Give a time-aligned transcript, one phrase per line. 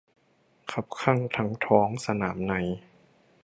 [0.71, 2.53] คับคั่งทั้งท้องสนามใน